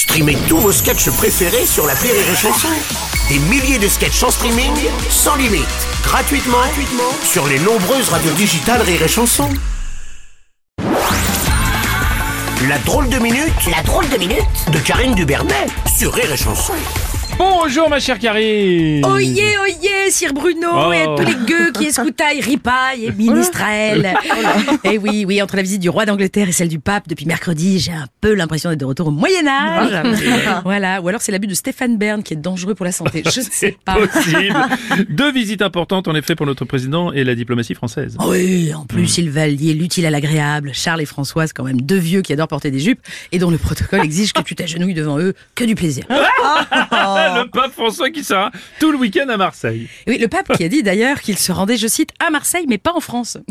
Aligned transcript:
Streamez 0.00 0.38
tous 0.48 0.56
vos 0.56 0.72
sketchs 0.72 1.10
préférés 1.10 1.66
sur 1.66 1.86
la 1.86 1.92
Rire 1.92 2.14
et 2.14 2.34
Chanson. 2.34 2.68
Des 3.28 3.38
milliers 3.38 3.78
de 3.78 3.86
sketchs 3.86 4.22
en 4.22 4.30
streaming, 4.30 4.72
sans 5.10 5.36
limite, 5.36 5.66
gratuitement, 6.02 6.56
gratuitement 6.56 7.12
sur 7.22 7.46
les 7.46 7.58
nombreuses 7.58 8.08
radios 8.08 8.32
digitales 8.32 8.80
Rire 8.80 9.02
et 9.02 9.08
Chanson. 9.08 9.50
La 12.66 12.78
drôle 12.86 13.10
de 13.10 13.18
minute, 13.18 13.52
la 13.70 13.82
drôle 13.82 14.08
de 14.08 14.16
minute 14.16 14.70
de 14.72 14.78
Karine 14.78 15.14
Dubernet 15.14 15.66
sur 15.94 16.14
Rire 16.14 16.32
et 16.32 16.36
Chanson. 16.38 16.72
Bonjour 17.44 17.88
ma 17.88 17.98
chère 18.00 18.18
Karine 18.18 19.02
Oyez, 19.06 19.56
oyez, 19.62 20.10
Sir 20.10 20.34
Bruno 20.34 20.68
Oh. 20.72 20.92
et 20.92 21.06
tous 21.16 21.26
les 21.26 21.34
gueux 21.46 21.72
qui 21.72 21.86
escoutaillent 21.86 22.42
ripaille 22.42 23.06
et 23.06 23.12
ministrel. 23.12 24.14
Et 24.84 24.98
oui, 24.98 25.24
oui, 25.26 25.40
entre 25.40 25.56
la 25.56 25.62
visite 25.62 25.80
du 25.80 25.88
roi 25.88 26.04
d'Angleterre 26.04 26.48
et 26.50 26.52
celle 26.52 26.68
du 26.68 26.78
pape 26.80 27.08
depuis 27.08 27.24
mercredi, 27.24 27.78
j'ai 27.78 27.92
un 27.92 28.06
peu 28.20 28.34
l'impression 28.34 28.68
d'être 28.68 28.80
de 28.80 28.84
retour 28.84 29.06
au 29.08 29.10
Moyen-Âge. 29.10 30.60
voilà, 30.64 31.00
ou 31.00 31.08
alors 31.08 31.22
c'est 31.22 31.32
l'abus 31.32 31.46
de 31.46 31.54
Stéphane 31.54 31.96
Bern 31.96 32.22
qui 32.22 32.34
est 32.34 32.36
dangereux 32.36 32.74
pour 32.74 32.84
la 32.84 32.92
santé. 32.92 33.22
Je 33.32 33.40
ne 33.40 33.44
sais 33.50 33.76
pas. 33.86 33.94
Possible. 33.94 34.54
Deux 35.08 35.32
visites 35.32 35.62
importantes 35.62 36.08
en 36.08 36.14
effet 36.14 36.34
pour 36.34 36.44
notre 36.44 36.66
président 36.66 37.10
et 37.12 37.24
la 37.24 37.34
diplomatie 37.34 37.74
française. 37.74 38.16
Oui, 38.26 38.74
en 38.74 38.84
plus, 38.84 39.16
il 39.16 39.30
va 39.30 39.46
lier 39.46 39.72
l'utile 39.72 40.04
à 40.04 40.10
l'agréable. 40.10 40.72
Charles 40.74 41.00
et 41.00 41.06
Françoise, 41.06 41.52
quand 41.54 41.64
même 41.64 41.80
deux 41.80 41.98
vieux 41.98 42.20
qui 42.20 42.32
adorent 42.34 42.48
porter 42.48 42.70
des 42.70 42.80
jupes 42.80 43.00
et 43.32 43.38
dont 43.38 43.50
le 43.50 43.58
protocole 43.58 44.00
exige 44.04 44.34
que 44.34 44.42
tu 44.42 44.54
t'agenouilles 44.54 44.94
devant 44.94 45.18
eux. 45.18 45.32
Que 45.54 45.64
du 45.64 45.74
plaisir. 45.74 46.04
Le 47.36 47.50
pape 47.50 47.72
François 47.72 48.10
qui 48.10 48.24
sera 48.24 48.50
tout 48.78 48.92
le 48.92 48.98
week-end 48.98 49.28
à 49.28 49.36
Marseille. 49.36 49.88
Oui, 50.06 50.18
le 50.18 50.28
pape 50.28 50.56
qui 50.56 50.64
a 50.64 50.68
dit 50.68 50.82
d'ailleurs 50.82 51.20
qu'il 51.20 51.38
se 51.38 51.52
rendait, 51.52 51.76
je 51.76 51.86
cite, 51.86 52.10
à 52.24 52.30
Marseille, 52.30 52.66
mais 52.68 52.78
pas 52.78 52.92
en 52.94 53.00
France. 53.00 53.36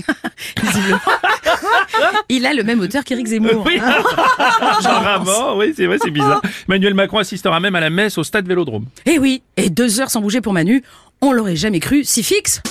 Il 2.30 2.46
a 2.46 2.54
le 2.54 2.64
même 2.64 2.80
auteur 2.80 3.04
qu'Éric 3.04 3.28
Zemmour. 3.28 3.64
Oui, 3.66 3.80
apparemment, 4.80 5.58
oui, 5.58 5.74
c'est 5.76 5.86
vrai, 5.86 5.98
c'est 6.02 6.12
bizarre. 6.12 6.42
Emmanuel 6.68 6.94
Macron 6.94 7.20
assistera 7.20 7.60
même 7.60 7.76
à 7.76 7.80
la 7.80 7.90
messe 7.90 8.18
au 8.18 8.24
stade 8.24 8.48
Vélodrome. 8.48 8.86
Et 9.06 9.14
Eh 9.16 9.20
oui, 9.20 9.42
et 9.58 9.70
deux 9.70 10.00
heures 10.00 10.12
sans 10.12 10.22
bouger 10.22 10.42
pour 10.42 10.54
Manu, 10.54 10.84
on 11.22 11.32
l'aurait 11.32 11.56
jamais 11.56 11.80
cru 11.80 12.04
si 12.04 12.24
fixe. 12.24 12.62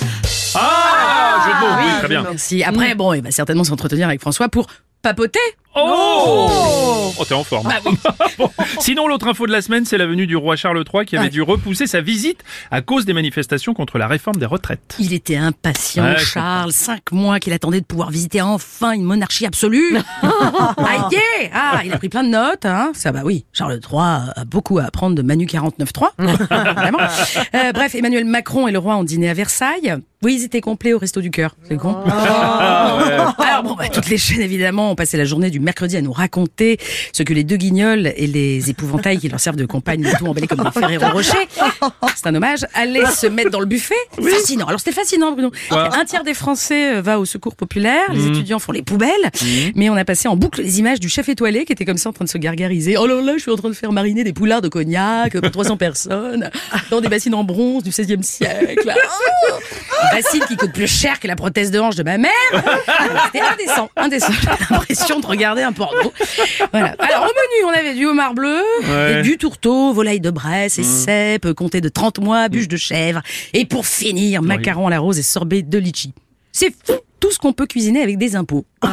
Ah, 0.55 1.45
jeu 1.45 1.53
de 1.53 1.59
mots, 1.59 1.75
oui, 1.77 1.99
très 1.99 2.07
bien. 2.07 2.23
Merci. 2.23 2.63
Après, 2.63 2.95
bon, 2.95 3.13
il 3.13 3.21
va 3.21 3.31
certainement 3.31 3.63
s'entretenir 3.63 4.07
avec 4.07 4.21
François 4.21 4.49
pour 4.49 4.67
papoter. 5.01 5.39
Oh, 5.75 7.11
oh 7.19 7.25
t'es 7.25 7.35
en 7.35 7.43
forme. 7.43 7.71
Bon. 8.39 8.49
Sinon, 8.79 9.07
l'autre 9.07 9.27
info 9.27 9.45
de 9.45 9.51
la 9.51 9.61
semaine, 9.61 9.83
c'est 9.85 9.97
la 9.97 10.07
venue 10.07 10.25
du 10.25 10.35
roi 10.37 10.55
Charles 10.55 10.81
III 10.93 11.05
qui 11.05 11.15
avait 11.17 11.25
Ouais. 11.25 11.29
dû 11.29 11.41
repousser 11.41 11.87
sa 11.87 11.99
visite 11.99 12.41
à 12.71 12.81
cause 12.81 13.03
des 13.05 13.11
manifestations 13.13 13.73
contre 13.73 13.97
la 13.97 14.07
réforme 14.07 14.37
des 14.37 14.45
retraites. 14.45 14.95
Il 14.97 15.13
était 15.13 15.35
impatient, 15.35 16.03
Ouais, 16.05 16.17
Charles. 16.17 16.71
Cinq 16.71 17.11
mois 17.11 17.39
qu'il 17.39 17.51
attendait 17.51 17.81
de 17.81 17.85
pouvoir 17.85 18.09
visiter 18.11 18.41
enfin 18.41 18.93
une 18.93 19.03
monarchie 19.03 19.45
absolue. 19.45 19.97
Aïe 20.21 21.49
Ah, 21.53 21.81
il 21.83 21.91
a 21.93 21.97
pris 21.97 22.07
plein 22.09 22.23
de 22.23 22.29
notes. 22.29 22.65
Hein. 22.65 22.91
Ça, 22.93 23.11
bah 23.11 23.21
oui, 23.25 23.45
Charles 23.51 23.79
III 23.91 23.99
a 24.35 24.45
beaucoup 24.45 24.79
à 24.79 24.83
apprendre 24.83 25.15
de 25.15 25.21
Manu 25.21 25.45
49.3. 25.45 26.11
Vraiment. 26.75 26.99
Euh, 27.55 27.71
bref, 27.73 27.93
Emmanuel 27.93 28.23
Macron 28.25 28.67
et 28.67 28.71
le 28.71 28.79
roi 28.79 28.95
ont 28.95 29.03
dîné 29.03 29.29
à 29.29 29.33
Versailles. 29.33 29.95
Oui, 30.21 30.35
ils 30.39 30.43
étaient 30.45 30.61
complets 30.61 30.93
au 30.93 30.99
resto 30.99 31.19
du 31.21 31.31
cœur. 31.31 31.55
C'est 31.67 31.77
con. 31.77 31.95
Alors 32.05 33.63
bon, 33.63 33.75
bah, 33.75 33.89
toutes 33.89 34.09
les 34.09 34.17
chaînes 34.17 34.41
évidemment 34.41 34.88
ont 34.91 34.95
passé 34.95 35.17
la 35.17 35.25
journée 35.25 35.49
du 35.49 35.59
mercredi 35.59 35.97
à 35.97 36.01
nous 36.01 36.11
raconter 36.11 36.77
ce 37.13 37.23
que 37.23 37.33
les 37.33 37.43
deux 37.43 37.57
guignols 37.57 38.13
et 38.15 38.27
les 38.27 38.69
épouvantails 38.69 39.19
qui 39.19 39.29
leur 39.29 39.39
servent 39.39 39.55
de 39.55 39.65
compagne 39.65 40.07
tout 40.17 40.25
emballés 40.25 40.47
comme 40.47 40.63
des 40.63 40.71
Ferrero 40.71 41.11
Rocher, 41.11 41.47
c'est 42.15 42.27
un 42.27 42.35
hommage, 42.35 42.65
allaient 42.73 43.05
se 43.05 43.27
mettre 43.27 43.51
dans 43.51 43.59
le 43.59 43.65
buffet. 43.65 43.95
Fascinant. 44.21 44.65
Alors 44.65 44.79
c'était 44.79 44.91
fascinant, 44.91 45.31
Bruno. 45.31 45.51
Un 45.71 46.05
tiers 46.05 46.23
des 46.23 46.33
Français 46.33 46.95
euh, 46.95 47.01
va 47.01 47.19
au 47.19 47.25
secours 47.25 47.55
populaire, 47.55 48.11
les 48.13 48.27
étudiants 48.27 48.59
font 48.59 48.71
les 48.71 48.81
poubelles, 48.81 49.09
mais 49.75 49.89
on 49.89 49.95
a 49.95 50.05
passé 50.05 50.27
en 50.27 50.35
boucle 50.35 50.61
les 50.61 50.79
images 50.79 50.99
du 50.99 51.09
chef 51.09 51.29
étoilé 51.29 51.65
qui 51.65 51.73
était 51.73 51.85
comme 51.85 51.97
ça 51.97 52.09
en 52.09 52.13
train 52.13 52.25
de 52.25 52.29
se 52.29 52.37
gargariser. 52.37 52.97
Oh 52.97 53.07
là 53.07 53.21
là, 53.21 53.33
je 53.35 53.41
suis 53.41 53.51
en 53.51 53.55
train 53.55 53.69
de 53.69 53.73
faire 53.73 53.91
mariner 53.91 54.23
des 54.23 54.33
poulards 54.33 54.61
de 54.61 54.69
cognac 54.69 55.39
pour 55.39 55.51
300 55.51 55.77
personnes 55.77 56.49
dans 56.89 57.01
des 57.01 57.09
bassines 57.09 57.35
en 57.35 57.43
bronze 57.43 57.83
du 57.83 57.91
16e 57.91 58.23
siècle. 58.23 58.93
Oh 58.93 59.55
bassine 60.13 60.43
qui 60.47 60.55
coûte 60.55 60.73
plus 60.73 60.87
cher 60.87 61.19
que 61.19 61.27
la 61.27 61.35
prothèse 61.35 61.71
de 61.71 61.79
hanche 61.79 61.95
de 61.95 62.03
ma 62.03 62.17
mère. 62.17 62.31
C'était 63.25 63.45
indécent, 63.45 63.89
indécent. 63.95 64.33
L'impression 64.79 65.19
de 65.19 65.25
regarder 65.25 65.61
un 65.61 65.71
porno. 65.73 66.11
Voilà. 66.71 66.95
Alors, 66.99 67.23
au 67.23 67.27
menu, 67.27 67.65
on 67.65 67.69
avait 67.79 67.93
du 67.95 68.05
homard 68.05 68.33
bleu, 68.33 68.61
Ouais. 68.89 69.19
et 69.19 69.21
du 69.21 69.37
tourteau, 69.37 69.93
volaille 69.93 70.19
de 70.21 70.31
Bresse 70.31 70.79
et 70.79 70.83
cèpes, 70.83 71.51
compté 71.53 71.81
de 71.81 71.89
30 71.89 72.19
mois, 72.19 72.49
bûche 72.49 72.67
de 72.67 72.77
chèvre. 72.77 73.21
Et 73.53 73.65
pour 73.65 73.85
finir, 73.85 74.41
macarons 74.41 74.87
à 74.87 74.89
la 74.89 74.99
rose 74.99 75.19
et 75.19 75.23
sorbet 75.23 75.61
de 75.61 75.77
litchi. 75.77 76.13
C'est 76.51 76.71
fou 76.85 76.93
tout 77.19 77.31
ce 77.31 77.37
qu'on 77.37 77.51
peut 77.51 77.65
cuisiner 77.67 78.01
avec 78.01 78.17
des 78.17 78.35
impôts. 78.37 78.65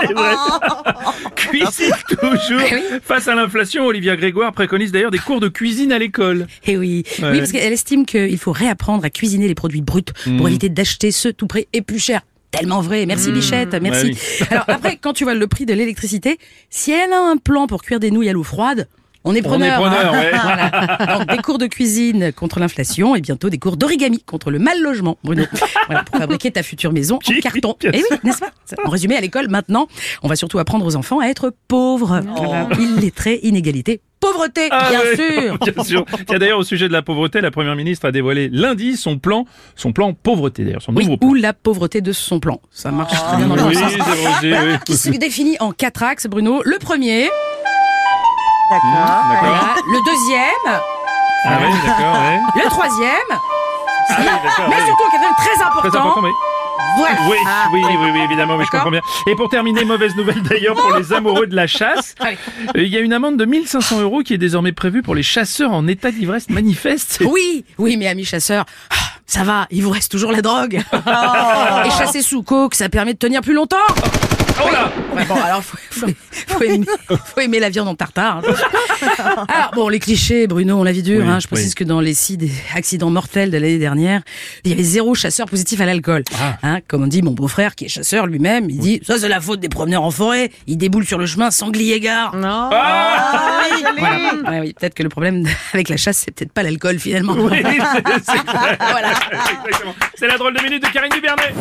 C'est 0.00 0.12
vrai. 0.12 0.34
Cuisine 1.36 1.92
toujours. 2.08 2.60
Eh 2.70 2.74
oui. 2.74 2.82
Face 3.02 3.26
à 3.28 3.34
l'inflation, 3.34 3.84
Olivia 3.86 4.16
Grégoire 4.16 4.52
préconise 4.52 4.92
d'ailleurs 4.92 5.10
des 5.10 5.18
cours 5.18 5.40
de 5.40 5.48
cuisine 5.48 5.92
à 5.92 5.98
l'école. 5.98 6.46
Eh 6.66 6.76
oui, 6.76 7.02
Ouais. 7.20 7.30
oui, 7.32 7.38
parce 7.38 7.52
qu'elle 7.52 7.72
estime 7.72 8.06
qu'il 8.06 8.38
faut 8.38 8.52
réapprendre 8.52 9.04
à 9.04 9.10
cuisiner 9.10 9.48
les 9.48 9.54
produits 9.54 9.82
bruts 9.82 10.02
pour 10.38 10.48
éviter 10.48 10.68
d'acheter 10.68 11.10
ceux 11.10 11.32
tout 11.32 11.46
près 11.48 11.66
et 11.72 11.82
plus 11.82 11.98
chers. 11.98 12.22
Tellement 12.52 12.80
vrai. 12.80 13.06
Merci 13.06 13.32
Bichette, 13.32 13.74
merci. 13.82 14.16
Bah 14.40 14.46
Alors 14.50 14.64
après, 14.68 14.96
quand 14.96 15.12
tu 15.14 15.24
vois 15.24 15.34
le 15.34 15.46
prix 15.48 15.66
de 15.66 15.74
l'électricité, 15.74 16.38
si 16.70 16.92
elle 16.92 17.12
a 17.12 17.18
un 17.20 17.36
plan 17.36 17.66
pour 17.66 17.82
cuire 17.82 17.98
des 17.98 18.10
nouilles 18.10 18.28
à 18.28 18.32
l'eau 18.32 18.42
froide, 18.44 18.88
on 19.24 19.34
est 19.34 19.36
On 19.36 19.38
est 19.38 19.42
preneur. 19.42 19.80
preneur, 19.80 20.14
hein. 20.14 20.20
ouais. 20.20 20.30
Voilà. 20.98 21.18
Donc, 21.18 21.28
des 21.28 21.42
cours 21.42 21.58
de 21.58 21.66
cuisine 21.66 22.32
contre 22.32 22.58
l'inflation 22.60 23.14
et 23.16 23.20
bientôt 23.20 23.50
des 23.50 23.58
cours 23.58 23.76
d'origami 23.76 24.20
contre 24.22 24.50
le 24.50 24.58
mal 24.58 24.80
logement, 24.82 25.16
Bruno. 25.24 25.44
Voilà, 25.86 26.02
pour 26.04 26.16
fabriquer 26.18 26.50
ta 26.50 26.62
future 26.62 26.92
maison 26.92 27.16
en 27.16 27.40
carton. 27.40 27.76
bien 27.80 27.90
Eh 27.94 28.02
oui, 28.10 28.16
n'est-ce 28.24 28.40
pas? 28.40 28.50
En 28.84 28.90
résumé, 28.90 29.16
à 29.16 29.20
l'école, 29.20 29.48
maintenant, 29.48 29.86
on 30.22 30.28
va 30.28 30.36
surtout 30.36 30.58
apprendre 30.58 30.84
aux 30.84 30.96
enfants 30.96 31.20
à 31.20 31.26
être 31.26 31.54
pauvres. 31.68 32.20
Voilà. 32.36 32.68
Illettrés, 32.78 33.38
inégalité, 33.44 34.00
pauvreté, 34.22 34.68
Ah 34.70 34.88
bien 34.90 35.00
ouais, 35.00 35.16
sûr. 35.42 35.58
Bien 35.58 35.84
sûr. 35.84 36.04
Tiens, 36.26 36.38
d'ailleurs, 36.38 36.58
au 36.60 36.64
sujet 36.64 36.88
de 36.88 36.92
la 36.92 37.02
pauvreté, 37.02 37.40
la 37.42 37.50
première 37.50 37.74
ministre 37.76 38.06
a 38.06 38.12
dévoilé 38.12 38.48
lundi 38.50 38.96
son 38.96 39.18
plan, 39.18 39.44
son 39.76 39.92
plan 39.92 40.14
pauvreté, 40.14 40.64
d'ailleurs, 40.64 40.80
son 40.80 40.94
Oui, 40.94 41.04
nouveau 41.04 41.16
plan. 41.18 41.28
ou 41.28 41.34
la 41.34 41.52
pauvreté 41.52 42.00
de 42.00 42.12
son 42.12 42.40
plan. 42.40 42.60
Ça 42.70 42.90
marche 42.90 43.12
très 43.12 43.36
bien 43.36 43.46
dans 43.48 43.56
le 43.56 43.62
Oui, 43.64 43.74
sens. 43.74 43.92
vrai 43.92 44.40
oui. 44.42 44.78
Qui 44.86 44.96
se 44.96 45.10
définit 45.10 45.56
en 45.60 45.72
quatre 45.72 46.02
axes, 46.02 46.26
Bruno. 46.26 46.62
Le 46.64 46.78
premier, 46.78 47.28
D'accord. 48.70 48.90
voilà. 49.40 49.74
le 49.92 49.98
deuxième, 50.06 50.80
Ah 51.44 51.58
oui, 51.60 51.74
d'accord, 51.86 52.14
ouais. 52.14 52.40
le 52.64 52.70
troisième, 52.70 53.30
Ah 54.08 54.16
oui, 54.18 54.24
d'accord, 54.24 54.66
mais 54.70 54.76
surtout, 54.86 55.04
un 55.06 55.10
quatrième 55.10 55.34
très 55.36 55.62
important. 55.62 55.88
Très 55.88 55.98
important, 55.98 56.20
oui. 56.22 56.30
Voilà. 56.96 57.18
Oui, 57.72 57.80
oui, 57.84 57.96
oui, 58.00 58.10
oui, 58.12 58.20
évidemment, 58.24 58.56
mais 58.56 58.64
je 58.64 58.70
comprends 58.70 58.90
bien. 58.90 59.00
Et 59.26 59.34
pour 59.34 59.48
terminer, 59.48 59.84
mauvaise 59.84 60.14
nouvelle 60.16 60.42
d'ailleurs 60.42 60.74
pour 60.76 60.94
les 60.96 61.12
amoureux 61.12 61.46
de 61.46 61.56
la 61.56 61.66
chasse. 61.66 62.14
Euh, 62.76 62.82
Il 62.82 62.88
y 62.88 62.96
a 62.96 63.00
une 63.00 63.12
amende 63.12 63.36
de 63.36 63.44
1500 63.44 64.00
euros 64.00 64.22
qui 64.22 64.34
est 64.34 64.38
désormais 64.38 64.72
prévue 64.72 65.02
pour 65.02 65.14
les 65.14 65.22
chasseurs 65.22 65.72
en 65.72 65.86
état 65.88 66.10
d'ivresse 66.10 66.48
manifeste. 66.50 67.18
Oui, 67.32 67.64
oui, 67.78 67.96
mais 67.96 68.06
amis 68.08 68.24
chasseurs, 68.24 68.64
ah, 68.90 68.94
ça 69.26 69.42
va, 69.44 69.66
il 69.70 69.82
vous 69.82 69.90
reste 69.90 70.10
toujours 70.10 70.32
la 70.32 70.42
drogue. 70.42 70.74
Et 70.92 71.90
chasser 71.90 72.22
sous 72.22 72.42
coke, 72.42 72.74
ça 72.74 72.88
permet 72.88 73.14
de 73.14 73.18
tenir 73.18 73.40
plus 73.40 73.54
longtemps. 73.54 73.76
Oh 74.64 74.70
là 74.70 74.90
Ouais, 75.14 75.24
bon, 75.24 75.34
alors, 75.42 75.62
faut, 75.62 75.78
faut, 75.90 76.06
faut 76.46 76.62
aimer, 76.62 76.86
faut 77.08 77.40
aimer 77.40 77.58
la 77.58 77.70
viande 77.70 77.88
en 77.88 77.94
tartare. 77.94 78.38
hein. 78.38 78.52
Alors, 79.48 79.70
bon, 79.74 79.88
les 79.88 79.98
clichés, 79.98 80.46
Bruno, 80.46 80.78
on 80.78 80.84
l'a 80.84 80.92
vu 80.92 81.02
dur. 81.02 81.22
Oui, 81.24 81.30
hein. 81.30 81.38
Je 81.40 81.46
précise 81.46 81.68
oui. 81.70 81.74
que 81.74 81.84
dans 81.84 82.00
les 82.00 82.14
six 82.14 82.36
des 82.36 82.50
accidents 82.74 83.10
mortels 83.10 83.50
de 83.50 83.58
l'année 83.58 83.78
dernière, 83.78 84.22
il 84.64 84.70
y 84.70 84.74
avait 84.74 84.82
zéro 84.82 85.14
chasseur 85.14 85.46
positif 85.46 85.80
à 85.80 85.86
l'alcool. 85.86 86.24
Ah. 86.40 86.58
Hein, 86.62 86.80
comme 86.88 87.02
on 87.02 87.06
dit, 87.06 87.22
mon 87.22 87.32
beau-frère, 87.32 87.74
qui 87.74 87.86
est 87.86 87.88
chasseur 87.88 88.26
lui-même, 88.26 88.70
il 88.70 88.78
dit, 88.78 89.00
ça 89.06 89.18
c'est 89.18 89.28
la 89.28 89.40
faute 89.40 89.60
des 89.60 89.68
promeneurs 89.68 90.02
en 90.02 90.10
forêt. 90.10 90.50
Ils 90.66 90.76
déboulent 90.76 91.06
sur 91.06 91.18
le 91.18 91.26
chemin, 91.26 91.50
sanglier 91.50 92.00
gare. 92.00 92.34
Ah 92.42 93.62
Voilà. 93.98 94.34
Ouais, 94.48 94.60
oui, 94.60 94.74
peut-être 94.78 94.94
que 94.94 95.02
le 95.02 95.08
problème 95.08 95.46
avec 95.72 95.88
la 95.88 95.96
chasse, 95.96 96.18
c'est 96.24 96.30
peut-être 96.30 96.52
pas 96.52 96.62
l'alcool 96.62 96.98
finalement. 96.98 97.34
Oui, 97.34 97.62
c'est. 97.62 98.32
Voilà. 98.92 99.12
La 100.20 100.38
drôle 100.38 100.54
de 100.54 100.62
minute 100.62 100.82
de 100.82 100.88
Karine 100.88 101.12
Dubernet. 101.12 101.52